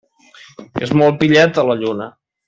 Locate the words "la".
1.73-1.77